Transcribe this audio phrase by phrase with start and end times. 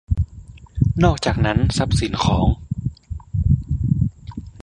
[1.03, 2.47] นอกจากนั้นทรัพย์สินของ